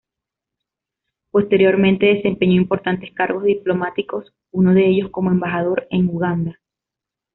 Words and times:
Posteriormente 1.29 2.07
desempeñó 2.07 2.53
importantes 2.59 3.13
cargos 3.13 3.43
diplomáticos, 3.43 4.33
uno 4.51 4.73
de 4.73 4.87
ellos 4.89 5.11
como 5.11 5.29
embajador 5.29 5.85
en 5.91 6.07
Uganda. 6.09 6.59